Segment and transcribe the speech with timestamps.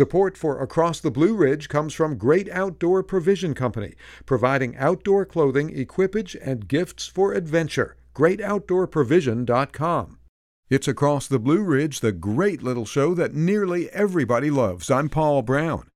[0.00, 3.92] Support for Across the Blue Ridge comes from Great Outdoor Provision Company,
[4.24, 7.98] providing outdoor clothing, equipage, and gifts for adventure.
[8.14, 10.18] GreatOutdoorProvision.com.
[10.70, 14.90] It's Across the Blue Ridge, the great little show that nearly everybody loves.
[14.90, 15.90] I'm Paul Brown.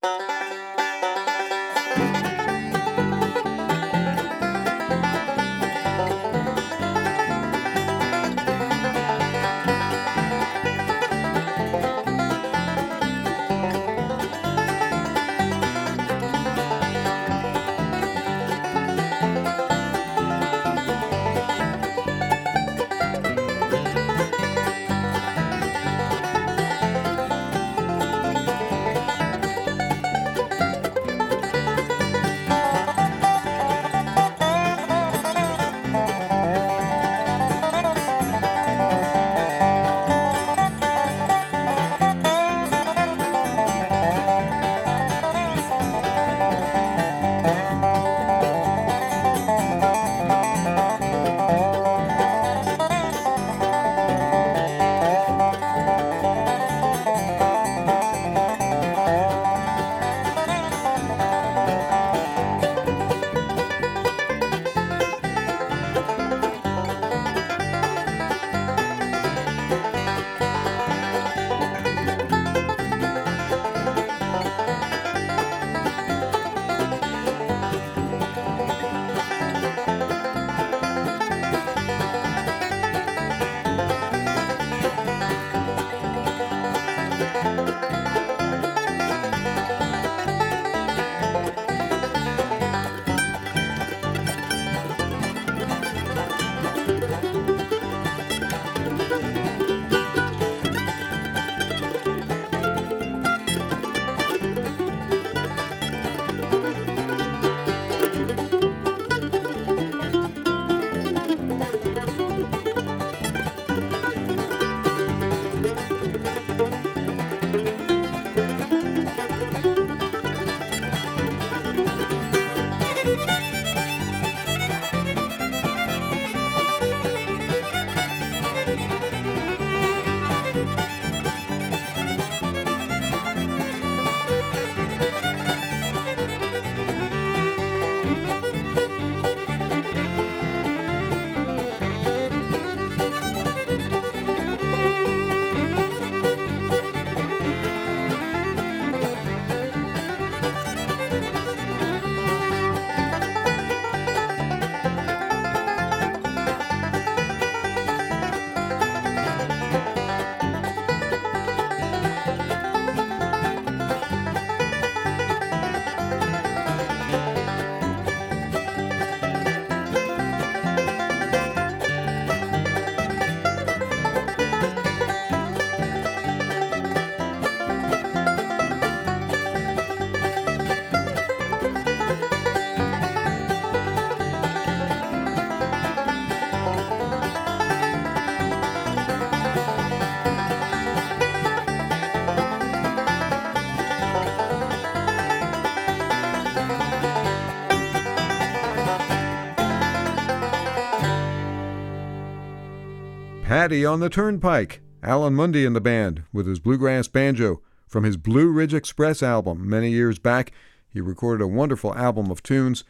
[203.64, 204.82] Paddy on the Turnpike.
[205.02, 209.66] Alan Munde in the band with his bluegrass banjo from his Blue Ridge Express album
[209.66, 210.52] many years back.
[210.90, 212.84] He recorded a wonderful album of tunes,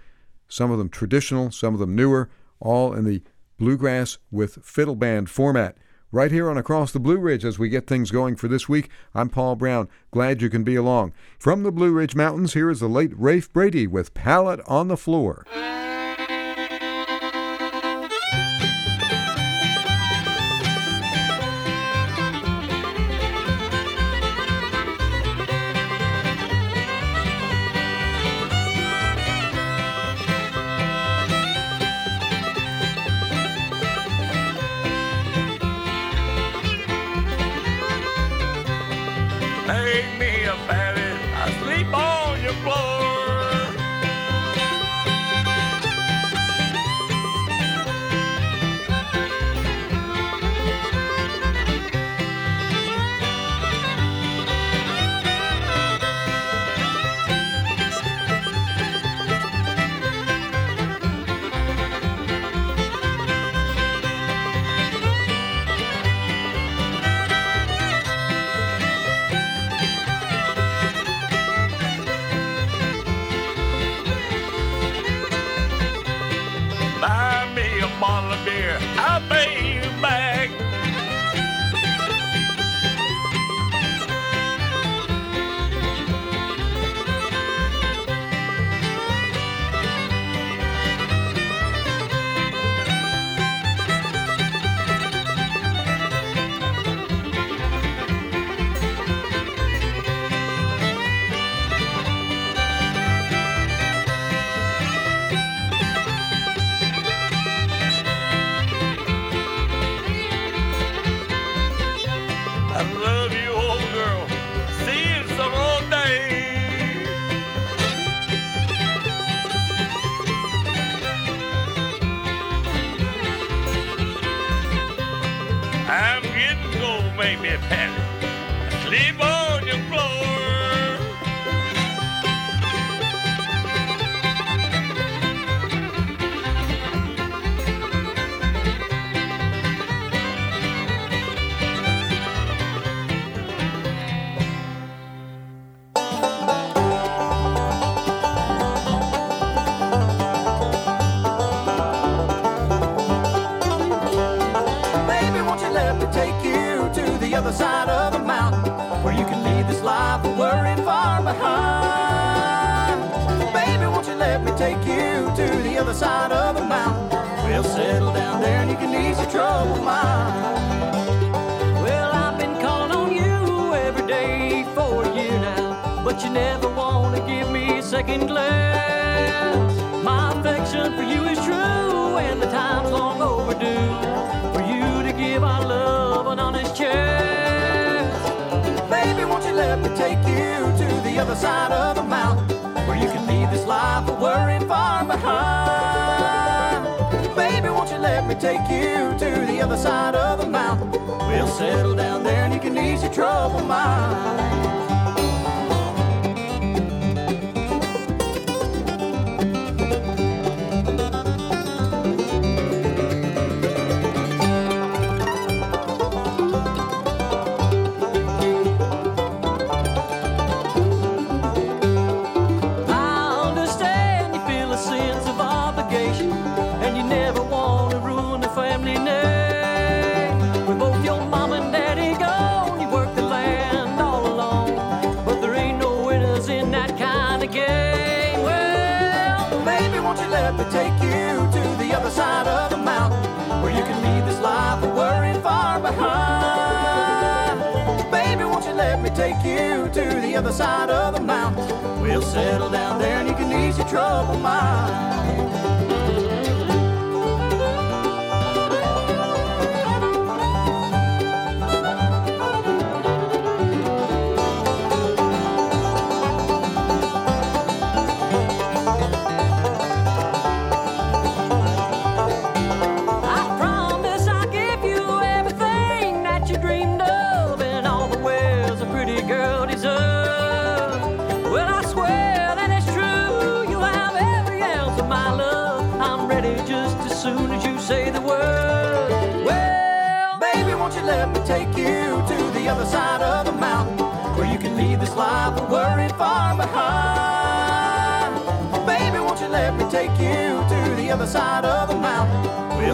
[0.49, 3.23] some of them traditional, some of them newer, all in the
[3.57, 5.77] bluegrass with fiddle band format.
[6.11, 8.91] Right here on Across the Blue Ridge as we get things going for this week.
[9.15, 9.89] I'm Paul Brown.
[10.11, 11.13] Glad you can be along.
[11.39, 14.97] From the Blue Ridge Mountains, here is the late Rafe Brady with Pallet on the
[14.97, 15.47] Floor.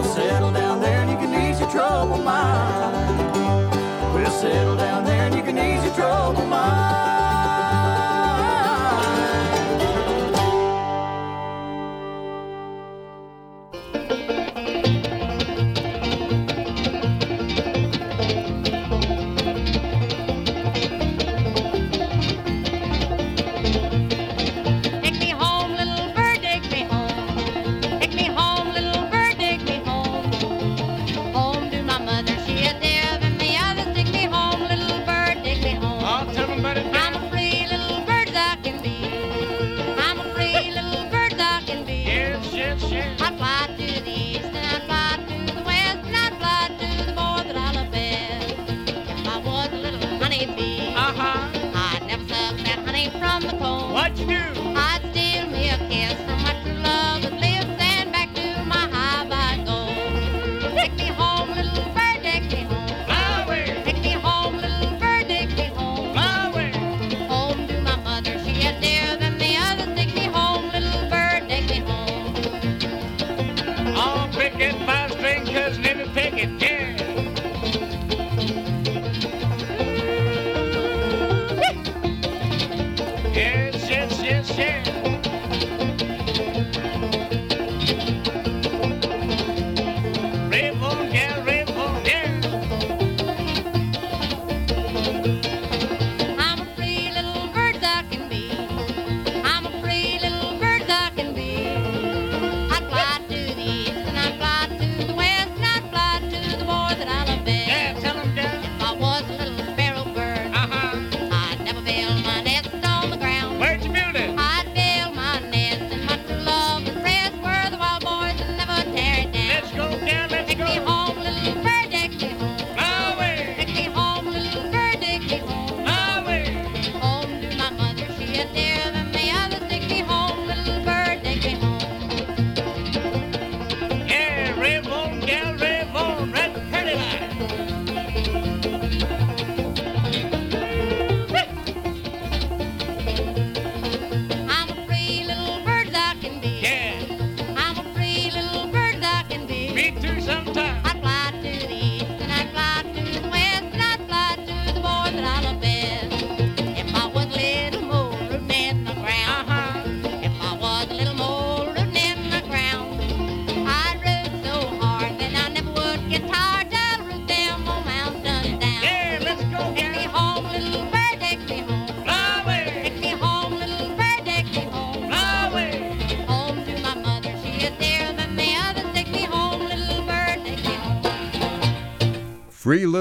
[0.01, 3.00] You'll settle down there and you can ease your troubled mind.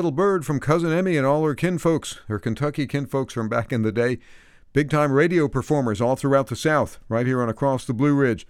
[0.01, 3.83] Little Bird from Cousin Emmy and all her kinfolks, her Kentucky kinfolks from back in
[3.83, 4.19] the day.
[4.73, 8.47] Big time radio performers all throughout the South, right here on Across the Blue Ridge.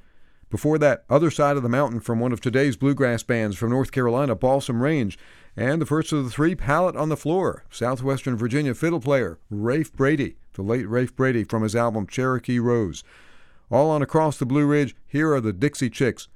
[0.49, 3.91] Before that, Other Side of the Mountain from one of today's bluegrass bands from North
[3.91, 5.19] Carolina, Balsam Range.
[5.57, 9.93] And the first of the three, Pallet on the Floor, Southwestern Virginia fiddle player, Rafe
[9.93, 13.03] Brady, the late Rafe Brady from his album Cherokee Rose.
[13.73, 16.29] All on Across the Blue Ridge, here are the Dixie Chicks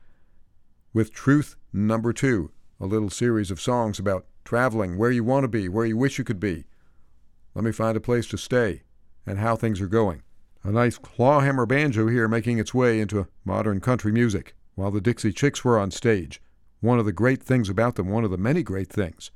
[0.92, 5.49] with Truth Number Two, a little series of songs about traveling, where you want to
[5.49, 6.64] be, where you wish you could be.
[7.56, 8.82] Let me find a place to stay,
[9.26, 10.23] and how things are going.
[10.62, 15.32] A nice clawhammer banjo here making its way into modern country music while the Dixie
[15.32, 16.40] Chicks were on stage.
[16.80, 19.32] One of the great things about them, one of the many great things.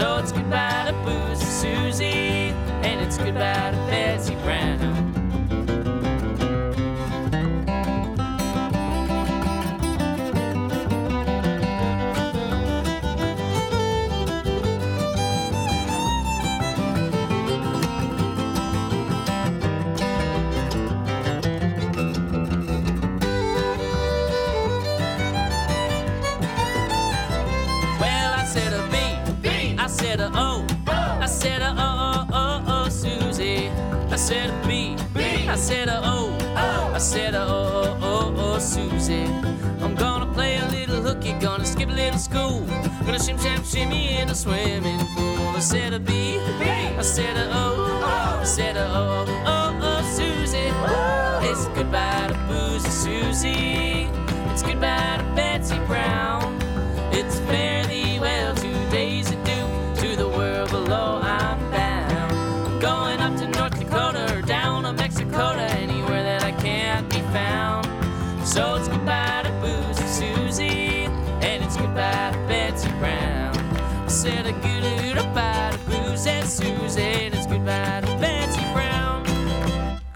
[0.00, 3.79] So it's goodbye to Boozy Suzy, and it's goodbye to
[37.10, 39.24] said oh, oh, oh, a O, O, O, O, Susie.
[39.82, 42.60] I'm gonna play a little hooky, gonna skip a little school.
[43.04, 45.48] Gonna shim sham shimmy in a swimming pool.
[45.48, 46.64] I said a B, B.
[46.66, 50.70] I said a O, I said a O, O, O, O, Susie.
[51.50, 54.08] It's goodbye to Boozy Suzy.
[54.52, 56.39] It's goodbye to Betsy Brown.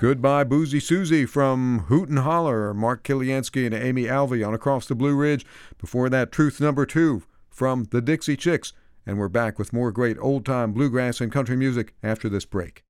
[0.04, 4.94] Goodbye, Boozy Suzy from Hoot and Holler, Mark Kilianski and Amy Alvey on Across the
[4.94, 5.46] Blue Ridge.
[5.78, 8.74] Before that, Truth Number Two from the Dixie Chicks.
[9.06, 12.84] And we're back with more great old time bluegrass and country music after this break.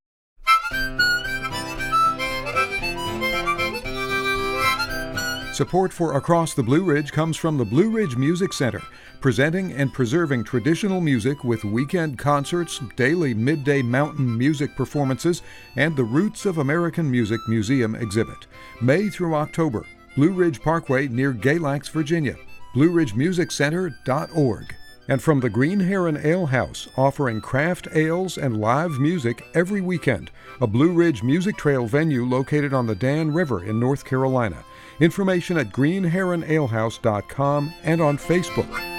[5.55, 8.81] Support for Across the Blue Ridge comes from the Blue Ridge Music Center,
[9.21, 15.43] presenting and preserving traditional music with weekend concerts, daily midday mountain music performances,
[15.77, 18.47] and the Roots of American Music Museum exhibit.
[18.81, 19.85] May through October,
[20.17, 22.35] Blue Ridge Parkway near Galax, Virginia.
[22.75, 24.75] BlueRidgeMusicCenter.org.
[25.07, 30.31] And from the Green Heron Ale House, offering craft ales and live music every weekend,
[30.59, 34.65] a Blue Ridge Music Trail venue located on the Dan River in North Carolina.
[34.99, 38.95] Information at greenheronalehouse.com and on Facebook.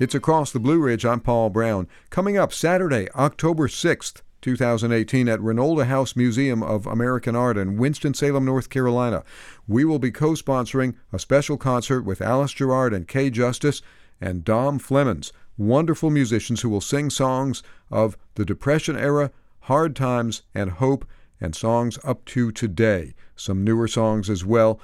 [0.00, 1.04] It's Across the Blue Ridge.
[1.04, 1.88] I'm Paul Brown.
[2.08, 8.44] Coming up Saturday, October 6th, 2018, at Reynolda House Museum of American Art in Winston-Salem,
[8.44, 9.24] North Carolina,
[9.66, 13.82] we will be co sponsoring a special concert with Alice Gerrard and Kay Justice
[14.20, 20.42] and Dom Flemons, wonderful musicians who will sing songs of the Depression era, hard times,
[20.54, 21.06] and hope,
[21.40, 23.14] and songs up to today.
[23.36, 24.80] Some newer songs as well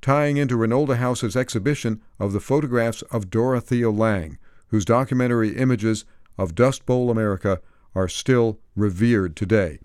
[0.00, 6.04] tying into Reynolda House's exhibition of the photographs of Dorothea Lange, whose documentary images
[6.36, 7.60] of Dust Bowl America
[7.98, 9.80] are still revered today.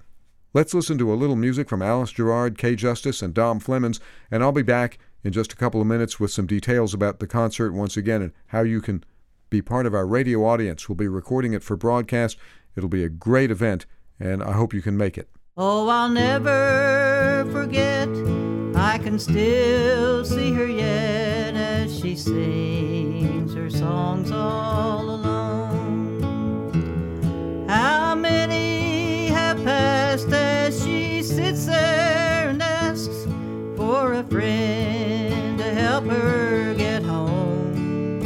[0.54, 3.99] Let's listen to a little music from Alice Gerrard, Kay Justice, and Dom Flemons,
[4.30, 7.26] and I'll be back in just a couple of minutes with some details about the
[7.26, 9.04] concert once again and how you can
[9.49, 10.88] be part of our radio audience.
[10.88, 12.38] We'll be recording it for broadcast.
[12.76, 13.88] It'll be a great event,
[14.19, 15.28] and I hope you can make it.
[15.58, 18.10] Oh, I'll never forget.
[18.76, 25.62] I can still see her yet as she sings her songs all alone.
[27.84, 33.28] How many have passed as she sits there and asks
[33.76, 38.24] for a friend to help her get home?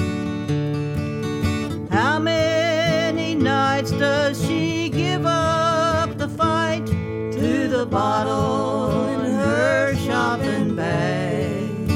[1.90, 10.76] How many nights does she give up the fight to the bottle in her shopping
[10.76, 11.88] bag?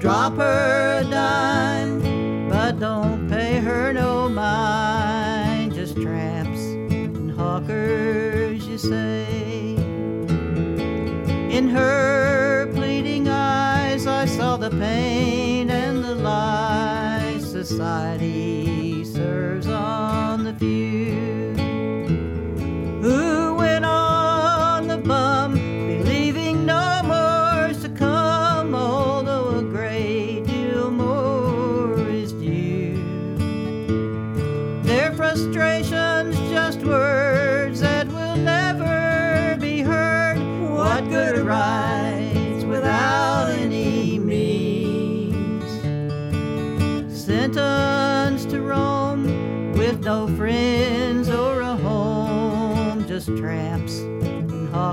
[0.00, 0.67] Drop her
[8.78, 9.74] say.
[11.56, 18.27] In her pleading eyes, I saw the pain and the lies society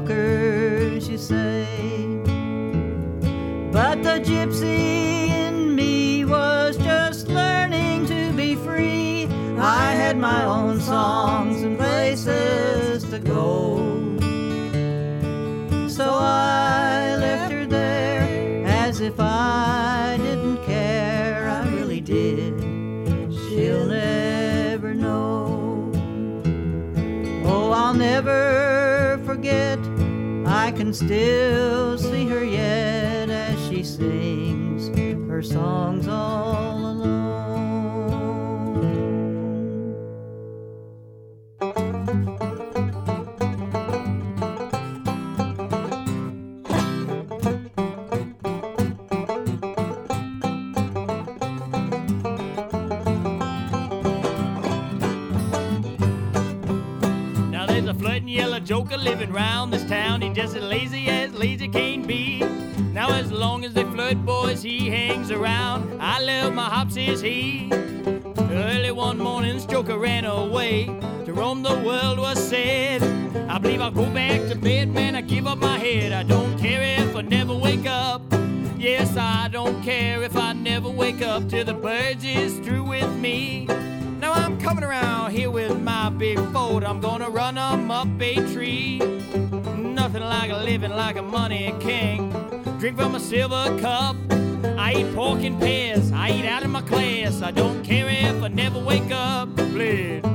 [0.10, 1.68] and hawkers, you say.
[3.72, 9.28] But the gypsy in me was just learning to be free.
[9.58, 13.78] I had my own songs and places to go.
[15.90, 21.50] So I left her there as if I didn't care.
[21.50, 22.54] I really did.
[23.32, 25.92] She'll never know.
[27.46, 28.65] Oh, I'll never
[30.86, 34.88] can still see her yet as she sings
[35.28, 36.75] her songs all
[66.98, 67.70] is he.
[67.72, 70.86] Early one morning, joker ran away.
[71.26, 73.02] To roam the world was said.
[73.50, 75.16] I believe I'll go back to bed, man.
[75.16, 76.12] I give up my head.
[76.14, 78.22] I don't care if I never wake up.
[78.78, 83.12] Yes, I don't care if I never wake up till the birds is through with
[83.18, 83.66] me.
[84.20, 86.84] Now I'm coming around here with my big Ford.
[86.84, 89.00] I'm gonna run 'em up a tree.
[89.78, 92.32] Nothing like a living like a money king.
[92.80, 94.16] Drink from a silver cup.
[94.86, 96.12] I eat pork and pears.
[96.12, 97.42] I eat out of my class.
[97.42, 99.50] I don't care if I never wake up.
[99.56, 100.35] Bleed.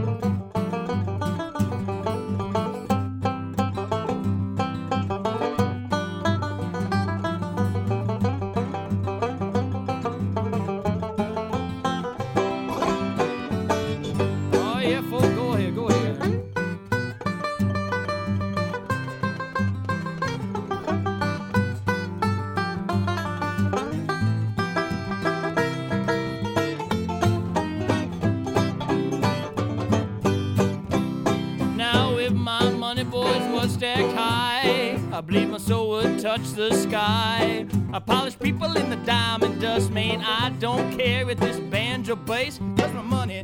[36.68, 37.66] The sky.
[37.90, 40.20] I polish people in the diamond dust, man.
[40.20, 43.42] I don't care if this banjo bass, cause my money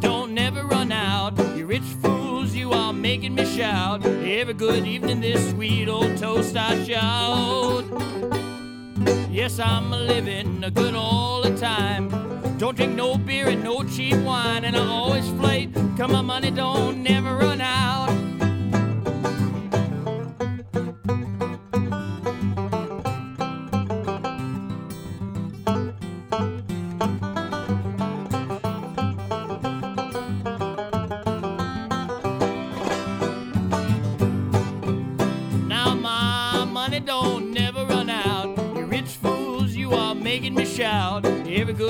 [0.00, 1.38] don't never run out.
[1.56, 4.04] You rich fools, you are making me shout.
[4.04, 7.86] Every good evening, this sweet old toast I shout.
[9.30, 12.10] Yes, I'm a living a good all the time.
[12.58, 15.72] Don't drink no beer and no cheap wine, and I always flate.
[15.96, 18.21] Cause my money don't never run out.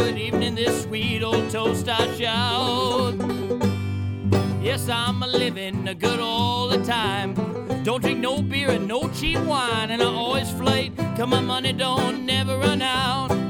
[0.05, 3.15] Good evening, this sweet old toast I shout.
[4.61, 7.35] Yes, I'm a living a good all the time.
[7.85, 10.97] Don't drink no beer and no cheap wine, and I always flate.
[10.97, 13.42] Cause my money don't never run out.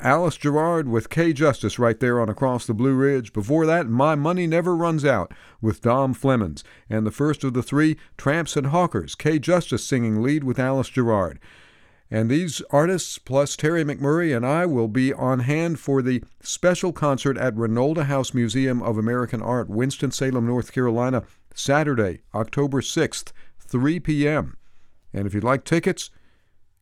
[0.00, 3.32] Alice Gerrard with Kay Justice right there on Across the Blue Ridge.
[3.32, 6.62] Before that, My Money Never Runs Out with Dom Flemons.
[6.88, 10.88] And the first of the three, Tramps and Hawkers, Kay Justice singing lead with Alice
[10.88, 11.38] Gerrard.
[12.10, 16.92] And these artists, plus Terri McMurray and I, will be on hand for the special
[16.92, 24.00] concert at Reynolda House Museum of American Art, Winston-Salem, North Carolina, Saturday, October 6th, 3
[24.00, 24.56] p.m.
[25.12, 26.10] And if you'd like tickets,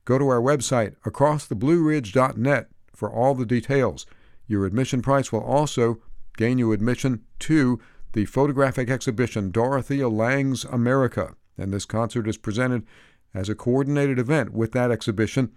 [0.03, 4.05] go to our website, acrosstheblueridge.net, for all the details.
[4.47, 5.99] Your admission price will also
[6.37, 7.79] gain you admission to
[8.13, 11.35] the photographic exhibition Dorothea Lange's America.
[11.57, 12.85] And this concert is presented
[13.33, 15.51] as a coordinated event with that exhibition.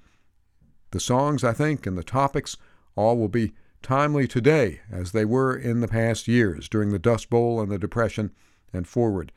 [0.90, 2.56] The songs, I think, and the topics
[2.96, 7.30] all will be timely today as they were in the past years during the Dust
[7.30, 8.32] Bowl and the Depression
[8.72, 9.32] and forward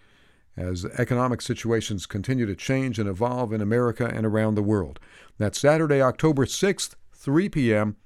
[0.57, 4.99] as economic situations continue to change and evolve in America and around the world.
[5.37, 7.97] That's Saturday, October 6th, 3 p.m.,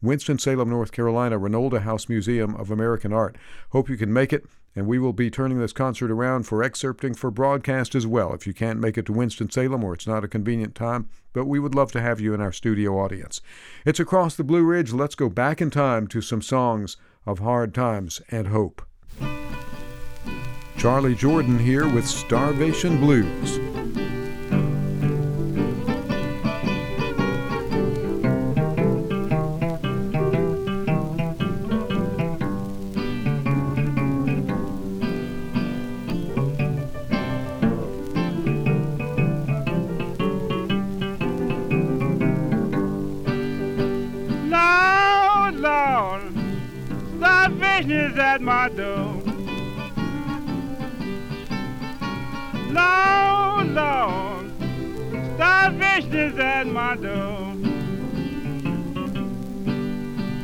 [0.00, 3.36] Winston-Salem, North Carolina, Reynolda House Museum of American Art.
[3.68, 7.14] Hope you can make it, and we will be turning this concert around for excerpting
[7.14, 10.28] for broadcast as well if you can't make it to Winston-Salem or it's not a
[10.28, 13.42] convenient time, but we would love to have you in our studio audience.
[13.84, 14.94] It's Across the Blue Ridge.
[14.94, 18.80] Let's go back in time to some songs of hard times and hope.
[20.78, 23.58] Charlie Jordan here with Starvation Blues.
[56.14, 57.54] Is at my door.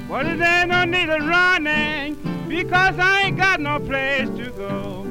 [0.09, 2.17] But it ain't no need of running
[2.49, 5.05] because I ain't got no place to go.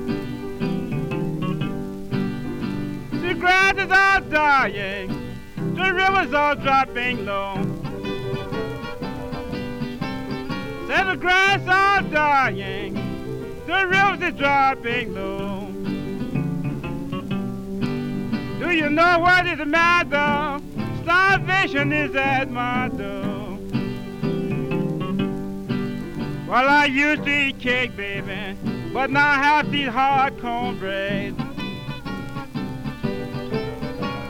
[3.22, 5.10] The grass is all dying,
[5.76, 7.56] the river's all dropping low.
[10.88, 12.94] Said the grass is all dying,
[13.68, 15.77] the rivers is dropping low.
[18.60, 20.60] Do you know what is the matter?
[21.04, 23.60] Starvation is at my door.
[26.48, 28.58] Well, I used to eat cake, baby,
[28.94, 31.36] but now I have to eat hard cornbread.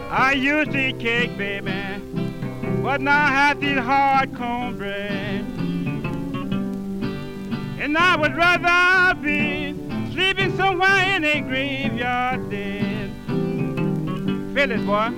[0.10, 1.72] I used to eat cake, baby,
[2.82, 5.46] but now I have to eat hard cornbread.
[7.80, 9.74] And I would rather be
[10.12, 12.87] sleeping somewhere in a graveyard dead.
[14.60, 15.12] It, boy.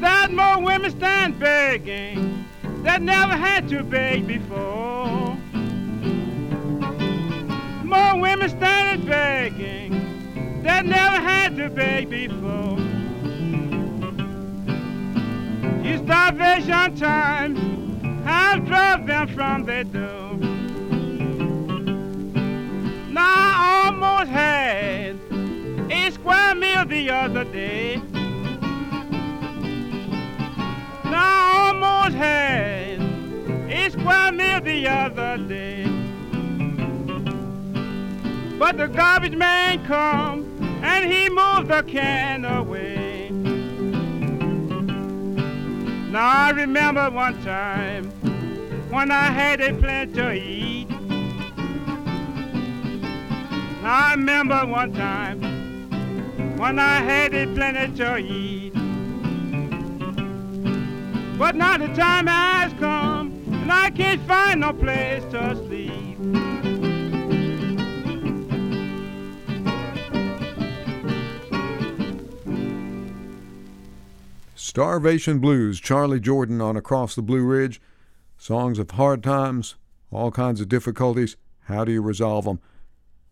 [0.00, 2.46] That more women stand begging
[2.82, 4.81] that never had to beg before.
[8.42, 12.76] Women standing begging that never had to beg before.
[15.80, 17.60] These starvation times
[18.24, 20.34] have drove them from their door.
[23.12, 25.20] Now I almost had
[25.88, 28.02] a square meal the other day.
[31.04, 33.00] Now I almost had
[33.70, 35.71] a square meal the other day.
[38.62, 40.46] But the garbage man come
[40.84, 43.28] and he moved the can away.
[46.12, 48.04] Now I remember one time
[48.88, 50.88] when I had a plenty to eat.
[53.82, 55.40] Now I remember one time
[56.56, 58.74] when I had a plenty to eat.
[61.36, 66.61] But now the time has come and I can't find no place to sleep.
[74.72, 77.78] Starvation Blues, Charlie Jordan on Across the Blue Ridge.
[78.38, 79.74] Songs of hard times,
[80.10, 81.36] all kinds of difficulties.
[81.64, 82.58] How do you resolve them?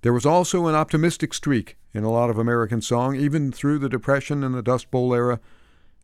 [0.03, 3.89] There was also an optimistic streak in a lot of American song, even through the
[3.89, 5.41] Depression and the Dust Bowl era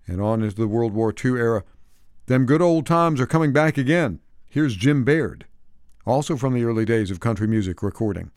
[0.06, 1.64] and on into the World War II era.
[2.24, 4.20] Them good old times are coming back again.
[4.48, 5.44] Here's Jim Baird,
[6.06, 8.30] also from the early days of country music recording.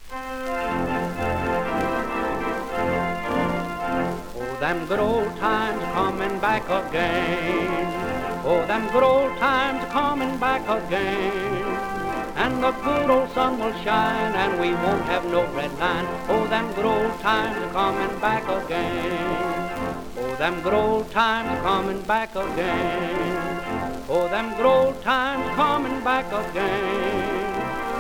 [4.70, 7.88] Them good old times coming back again.
[8.46, 11.64] Oh, them good old times coming back again.
[12.36, 16.06] And the good old sun will shine and we won't have no red line.
[16.30, 19.72] Oh, them good old times coming back again.
[20.20, 24.06] Oh, them good old times coming back again.
[24.08, 27.39] Oh, them good old times coming back again.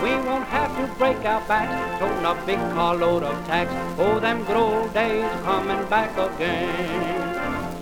[0.03, 3.69] We won't have to break our backs, toting a big carload of tax.
[3.97, 7.35] Oh, them good old days coming back again.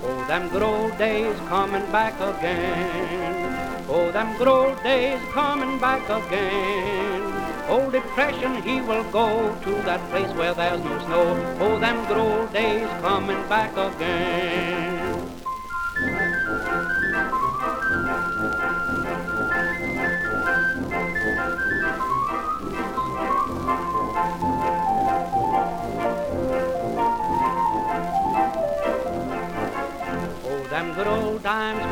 [0.03, 3.85] Oh, them good old days coming back again.
[3.87, 7.21] Oh, them good old days coming back again.
[7.69, 11.57] Old depression, he will go to that place where there's no snow.
[11.59, 15.16] Oh, them good old days coming back again.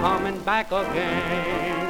[0.06, 1.82] Coming back again.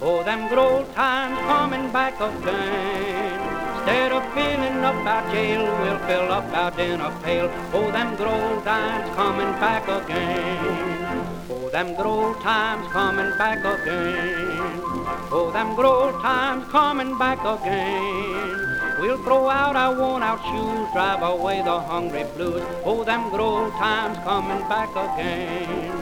[0.00, 3.40] Oh, them good old times coming back again.
[3.78, 7.50] Instead of filling up our jail, we'll fill up our dinner pail.
[7.74, 11.26] Oh, them good old times coming back again.
[11.50, 14.80] Oh, them good old times coming back again.
[15.32, 18.62] Oh, them good old times coming back again.
[19.00, 22.62] We'll throw out our worn out shoes, drive away the hungry blues.
[22.84, 25.95] Oh, them good old times coming back again.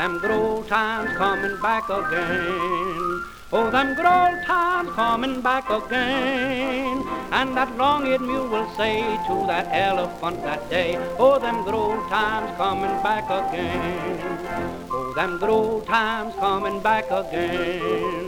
[0.00, 3.22] Them good old times coming back again.
[3.52, 7.04] Oh, them good old times coming back again.
[7.30, 12.08] And that long-eared mule will say to that elephant that day, Oh, them good old
[12.08, 14.88] times coming back again.
[14.90, 18.24] Oh, them good old times coming back again.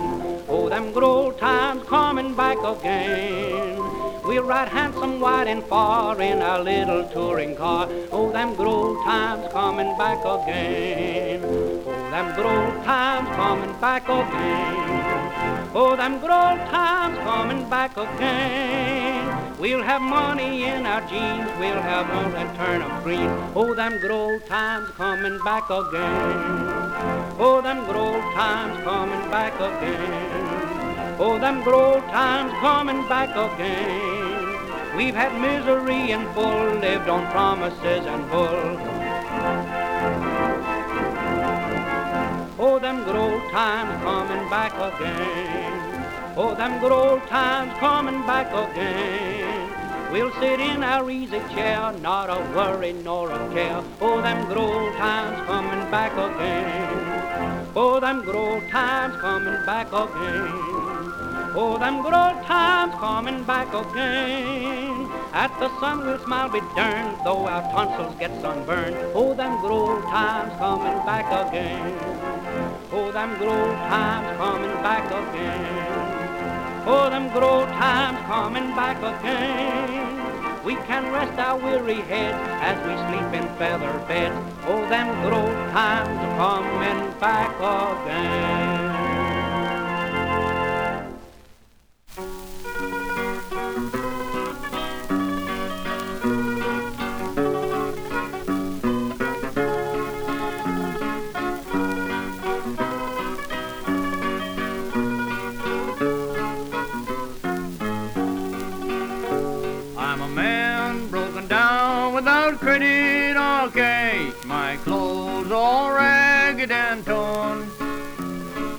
[0.51, 3.92] Oh, them good old times coming back again.
[4.25, 7.89] We'll ride handsome, wide, and far in our little touring car.
[8.13, 11.43] Oh, them good old times coming back again.
[11.45, 15.73] Oh, them good old times coming back again.
[15.75, 19.59] Oh, them good old times coming back again.
[19.59, 23.29] We'll have money in our jeans, we'll have on that turnip green.
[23.57, 26.69] Oh, them good old times coming back again.
[27.41, 31.19] Oh, them good old times coming back again.
[31.19, 34.12] Oh, them good old times coming back again.
[34.97, 38.77] We've had misery in full, lived on promises and bull.
[42.59, 46.35] Oh, them good old times coming back again.
[46.37, 50.13] Oh, them good old times coming back again.
[50.13, 53.83] We'll sit in our easy chair, not a worry nor a care.
[53.99, 57.67] Oh, them good old times coming back again.
[57.75, 61.22] Oh, them good old times coming back again.
[61.55, 65.07] Oh, them good old times coming back again.
[65.35, 68.97] At the sun we'll smile, be darned, though our tonsils get sunburned.
[69.13, 71.93] Oh, them good old times coming back again.
[72.91, 76.87] Oh, them good old times coming back again.
[76.87, 80.65] Oh, them good old times coming back again.
[80.65, 84.35] We can rest our weary heads as we sleep in feather beds.
[84.65, 88.82] Oh, them good old times coming back again.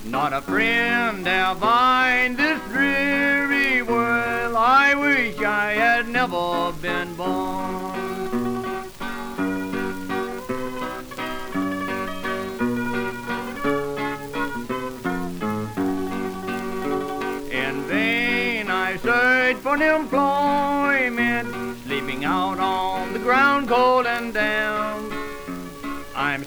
[0.06, 4.56] Not a friend have I in this dreary world.
[4.56, 7.92] I wish I had never been born.
[17.52, 24.93] In vain I search for employment, sleeping out on the ground cold and damp.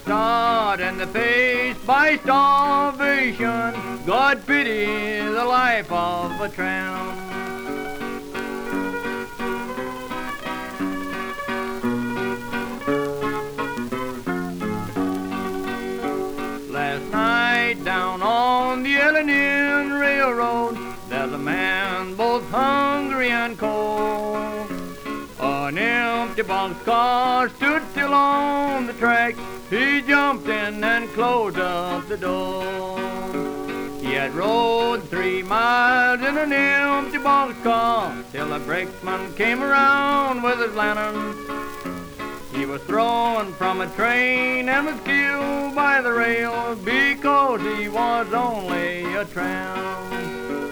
[0.09, 4.05] I'm starting to face by starvation.
[4.05, 4.85] God pity
[5.19, 7.17] the life of a tramp.
[16.71, 20.77] Last night down on the Illinois Railroad,
[21.09, 24.71] there's a man both hungry and cold.
[25.41, 29.35] An empty boxcar stood still on the track.
[29.69, 32.97] He jumped in and closed up the door.
[33.99, 40.59] He had rode three miles in an empty boxcar till a brakeman came around with
[40.59, 41.35] his lantern.
[42.53, 48.33] He was thrown from a train and was killed by the rails because he was
[48.33, 50.66] only a tramp.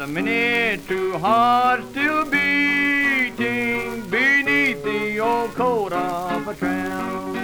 [0.00, 7.34] A many true hearts still beating beneath the old coat of a tramp.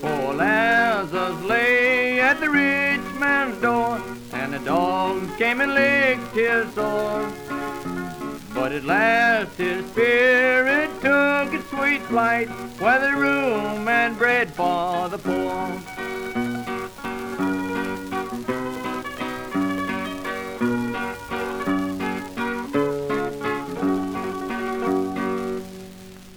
[0.00, 4.00] Poor Lazarus lay at the rich man's door,
[4.32, 7.30] and the dogs came and licked his sore.
[8.54, 12.48] But at last his spirit took sweet flight,
[12.80, 15.80] where there room and bread for the poor.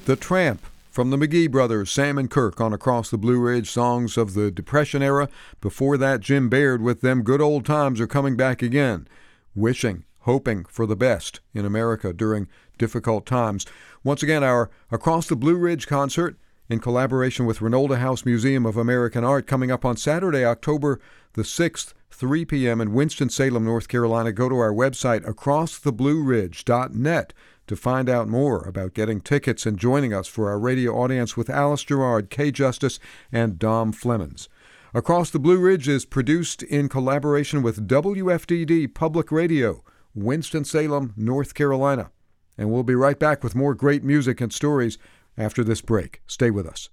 [0.05, 4.15] The Tramp from the McGee brothers, Sam and Kirk, on Across the Blue Ridge, songs
[4.17, 5.27] of the Depression era.
[5.59, 9.05] Before that, Jim Baird with them good old times are coming back again.
[9.53, 12.47] Wishing, hoping for the best in America during
[12.77, 13.65] difficult times.
[14.03, 16.37] Once again, our Across the Blue Ridge concert
[16.69, 20.99] in collaboration with Reynolda House Museum of American Art coming up on Saturday, October
[21.33, 22.81] the 6th, 3 p.m.
[22.81, 24.31] in Winston-Salem, North Carolina.
[24.31, 27.33] Go to our website, acrosstheblueridge.net,
[27.67, 31.49] to find out more about getting tickets and joining us for our radio audience with
[31.49, 32.99] Alice Gerrard, Kay Justice,
[33.31, 34.47] and Dom Flemons.
[34.93, 42.11] Across the Blue Ridge is produced in collaboration with WFDD Public Radio, Winston-Salem, North Carolina.
[42.57, 44.97] And we'll be right back with more great music and stories
[45.37, 46.21] after this break.
[46.27, 46.89] Stay with us.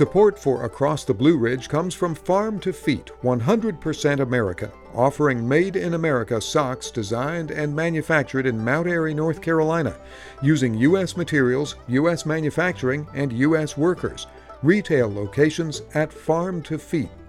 [0.00, 5.76] Support for Across the Blue Ridge comes from Farm to Feet, 100% America, offering made
[5.76, 9.94] in America socks designed and manufactured in Mount Airy, North Carolina,
[10.40, 11.18] using U.S.
[11.18, 12.24] materials, U.S.
[12.24, 13.76] manufacturing, and U.S.
[13.76, 14.26] workers.
[14.62, 17.19] Retail locations at farmtofeet.com.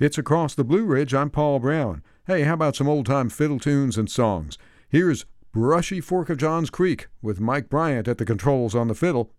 [0.00, 1.12] It's Across the Blue Ridge.
[1.12, 2.04] I'm Paul Brown.
[2.28, 4.58] Hey, how about some old time fiddle tunes and songs?
[4.90, 9.30] Here's Brushy Fork of Johns Creek with Mike Bryant at the controls on the fiddle.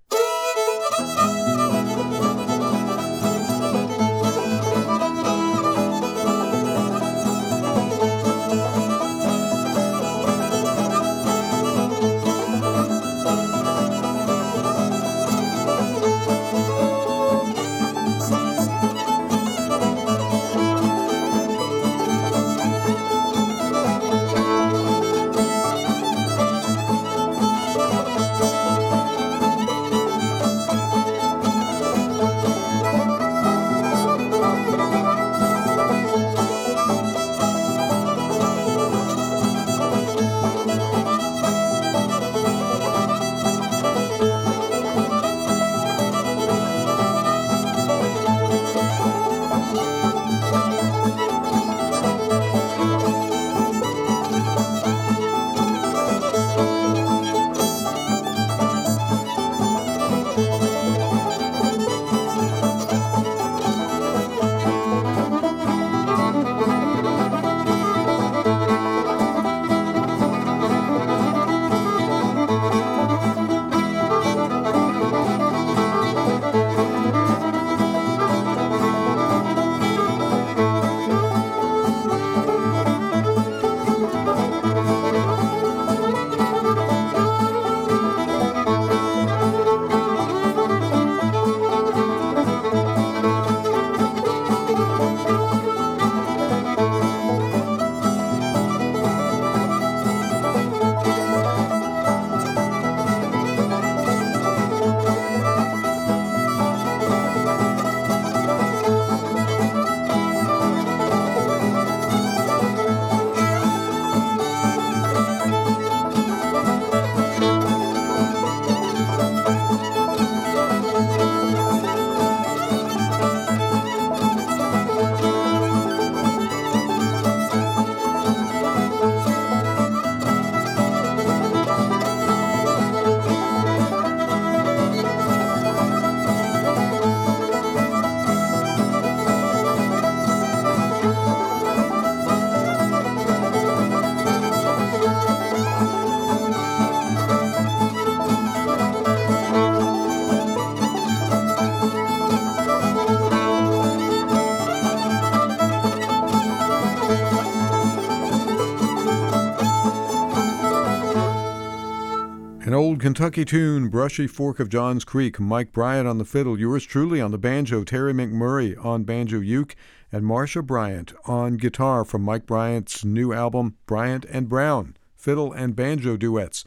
[163.19, 167.31] Kentucky tune, Brushy Fork of Johns Creek, Mike Bryant on the fiddle, yours truly on
[167.31, 169.75] the banjo, Terri McMurray on banjo uke,
[170.09, 175.75] and Marcia Bryant on guitar from Mike Bryant's new album, Bryant and Brown, fiddle and
[175.75, 176.63] banjo duets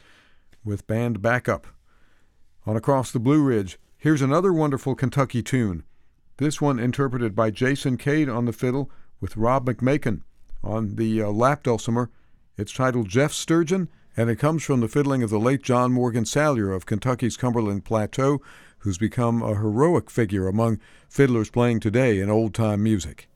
[0.63, 1.65] with band backup.
[2.67, 5.83] On Across the Blue Ridge, here's another wonderful Kentucky tune.
[6.37, 10.21] This one interpreted by Jason Cade on the fiddle with Rob McMakin
[10.63, 12.11] on the uh, lap dulcimer.
[12.57, 16.25] It's titled Jeff Sturgeon and it comes from the fiddling of the late John Morgan
[16.25, 18.41] Salyer of Kentucky's Cumberland Plateau,
[18.79, 23.27] who's become a heroic figure among fiddlers playing today in old time music.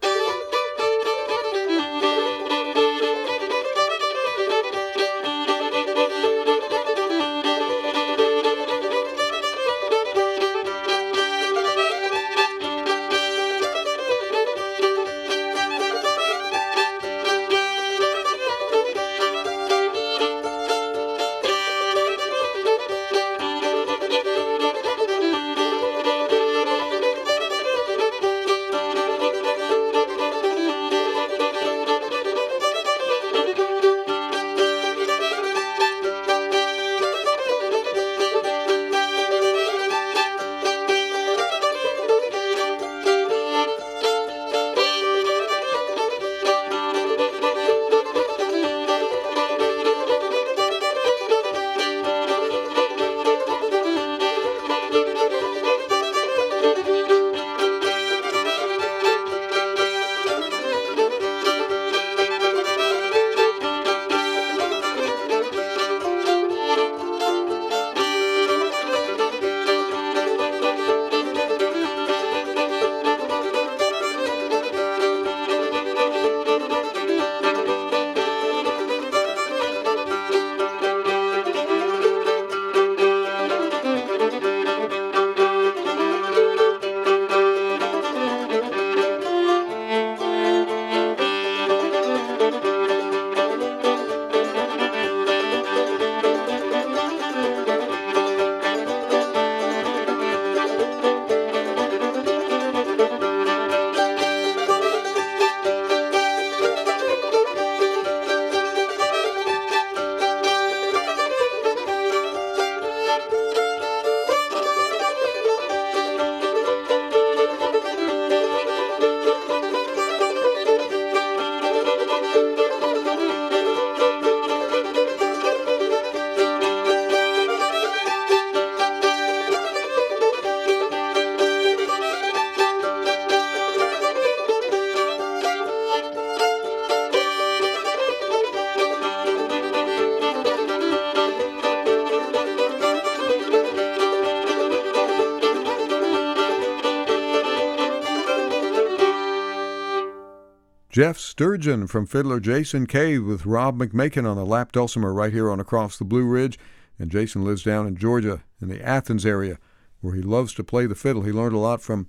[151.37, 155.59] Sturgeon from fiddler Jason Cade with Rob McMakin on the lap dulcimer right here on
[155.59, 156.57] Across the Blue Ridge.
[156.97, 159.59] And Jason lives down in Georgia in the Athens area
[160.01, 161.21] where he loves to play the fiddle.
[161.21, 162.07] He learned a lot from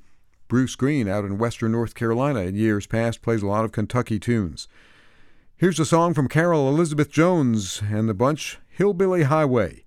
[0.49, 4.19] Bruce Green out in western North Carolina in years past, plays a lot of Kentucky
[4.19, 4.67] tunes.
[5.59, 9.85] Here's a song from Carol Elizabeth Jones and the bunch Hillbilly Highway.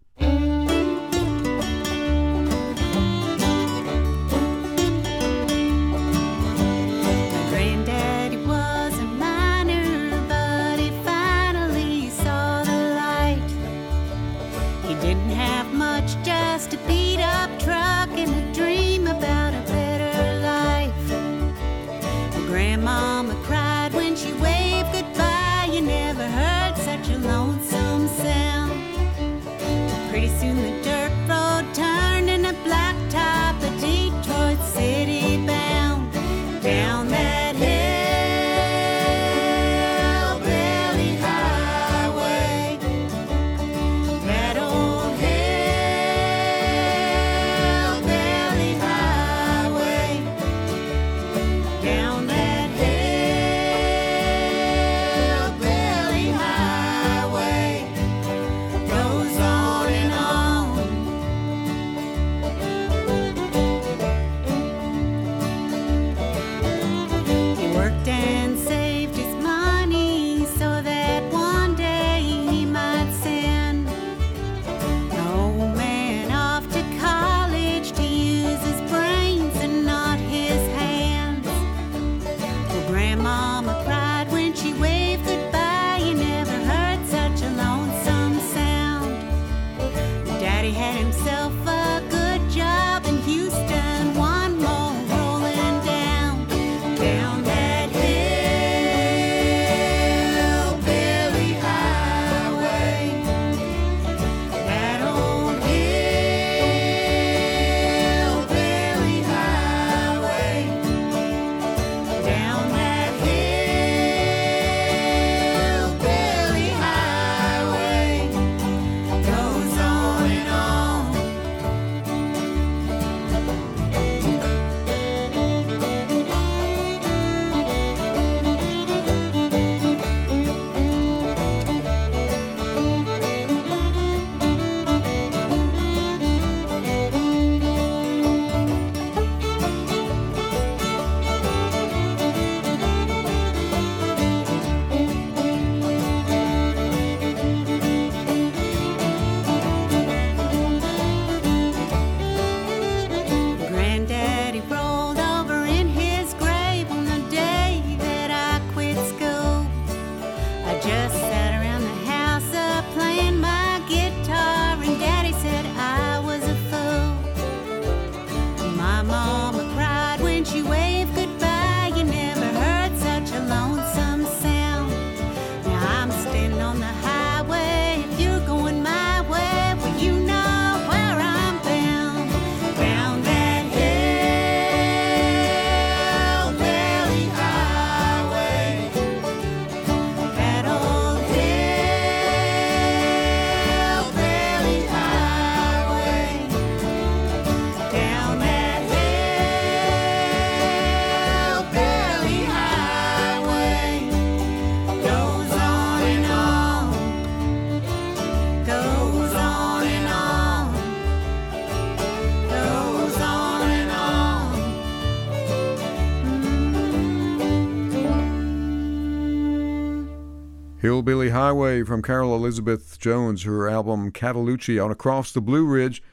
[221.41, 226.03] Highway from Carol Elizabeth Jones, her album Catalucci on Across the Blue Ridge.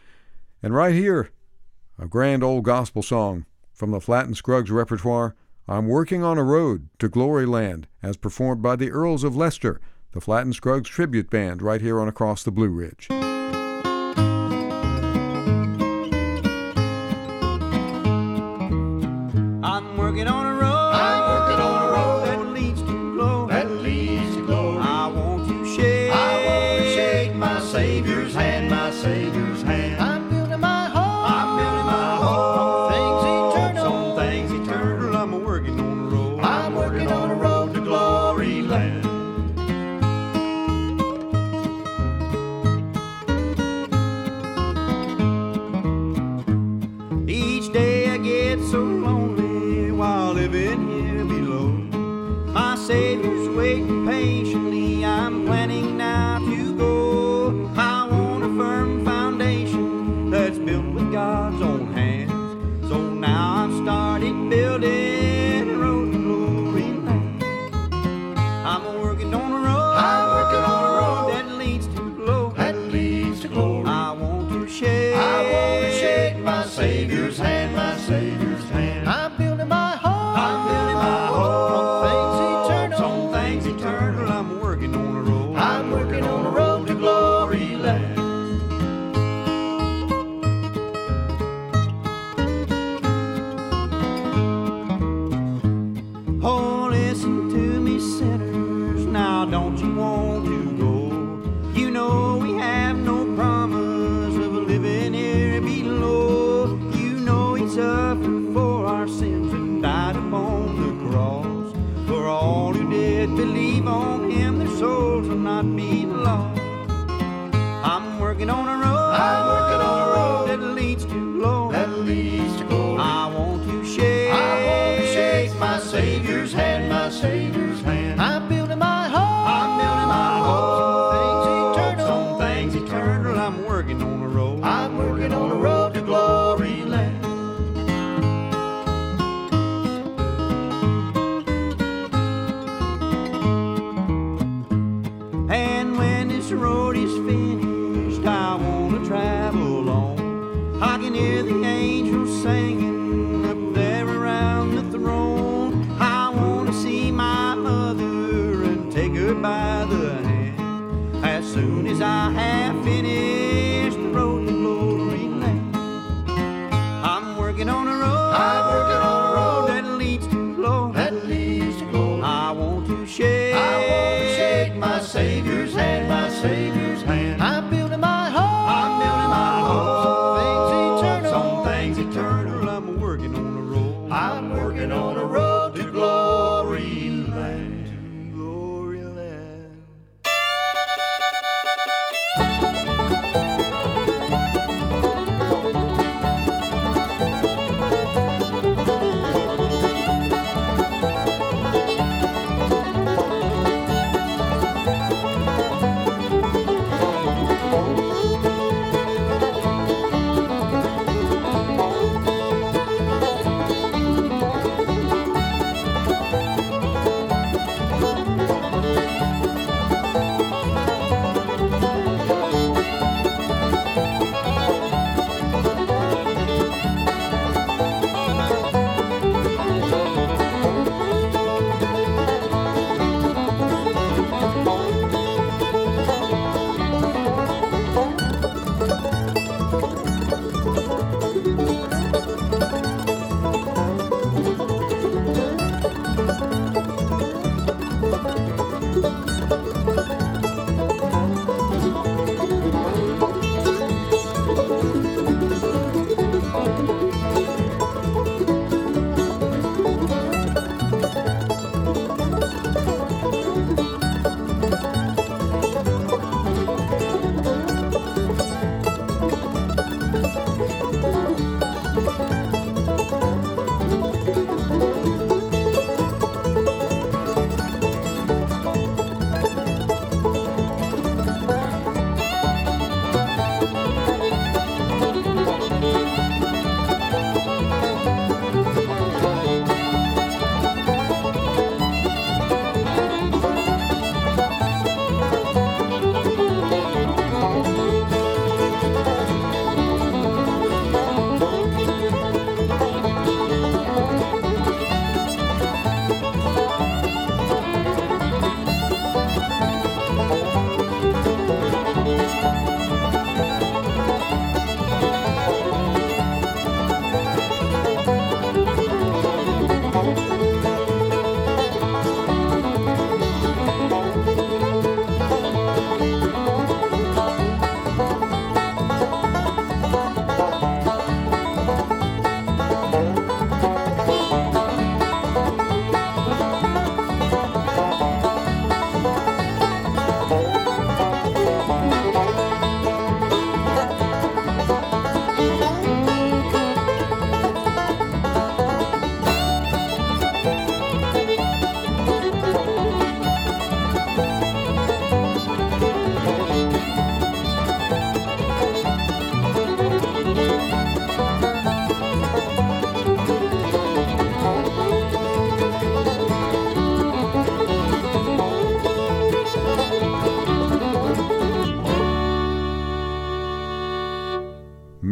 [0.62, 1.28] And right here,
[1.98, 5.36] a grand old gospel song from the Flatt Scruggs repertoire,
[5.68, 9.82] I'm Working on a Road to Glory Land, as performed by the Earls of Leicester,
[10.12, 13.08] the Flatt Scruggs tribute band, right here on Across the Blue Ridge.
[19.62, 20.57] I'm working on a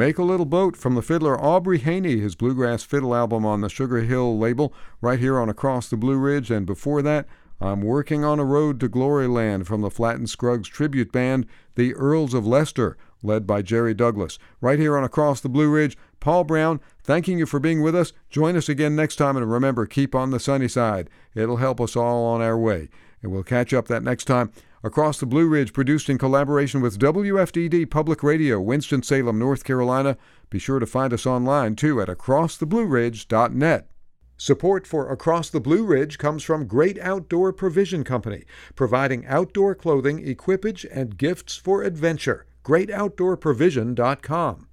[0.07, 3.69] Make a Little Boat from the fiddler Aubrey Haynie, his bluegrass fiddle album on the
[3.69, 6.49] Sugar Hill label, right here on Across the Blue Ridge.
[6.49, 7.27] And before that,
[7.61, 11.45] I'm Working on a Road to Glory Land from the Flatt Scruggs tribute band,
[11.75, 14.39] the Earls of Leicester, led by Jerry Douglas.
[14.61, 18.13] Right here on Across the Blue Ridge, Paul Brown, thanking you for being with us.
[18.31, 21.11] Join us again next time, and remember, keep on the sunny side.
[21.35, 22.91] It'll help us all on our way.
[23.23, 24.53] And we'll catch up that next time.
[24.87, 30.16] Across the Blue Ridge, produced in collaboration with WFDD Public Radio, Winston-Salem, North Carolina.
[30.49, 33.91] Be sure to find us online, too, at acrosstheblueridge.net.
[34.37, 38.45] Support for Across the Blue Ridge comes from Great Outdoor Provision Company,
[38.76, 42.47] providing outdoor clothing, equipage, and gifts for adventure.
[42.62, 44.66] GreatOutdoorProvision.com.